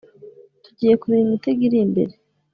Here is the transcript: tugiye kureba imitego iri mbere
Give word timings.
tugiye 0.63 0.93
kureba 1.01 1.23
imitego 1.27 1.61
iri 1.67 1.79
mbere 1.91 2.13